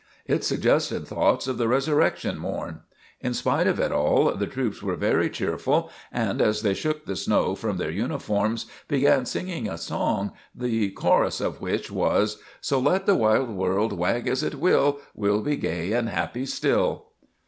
It 0.25 0.43
suggested 0.43 1.05
thoughts 1.07 1.45
of 1.47 1.59
the 1.59 1.67
Resurrection 1.67 2.39
morn. 2.39 2.79
In 3.19 3.35
spite 3.35 3.67
of 3.67 3.79
it 3.79 3.91
all, 3.91 4.33
the 4.35 4.47
troops 4.47 4.81
were 4.81 4.95
very 4.95 5.29
cheerful, 5.29 5.91
and 6.11 6.41
as 6.41 6.63
they 6.63 6.73
shook 6.73 7.05
the 7.05 7.15
snow 7.15 7.53
from 7.53 7.77
their 7.77 7.91
uniforms, 7.91 8.65
began 8.87 9.27
singing 9.27 9.69
a 9.69 9.77
song, 9.77 10.31
the 10.55 10.89
chorus 10.89 11.39
of 11.39 11.61
which 11.61 11.91
was: 11.91 12.39
"So 12.61 12.79
let 12.79 13.05
the 13.05 13.13
wide 13.13 13.49
world 13.49 13.93
wag 13.93 14.27
as 14.27 14.41
it 14.41 14.55
will, 14.55 14.99
We'll 15.13 15.41
be 15.43 15.55
gay 15.55 15.91
and 15.91 16.09
happy 16.09 16.47
still!" 16.47 17.09